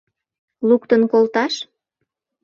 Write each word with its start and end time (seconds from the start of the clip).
Луктын 0.67 1.01
колташ? 1.11 1.53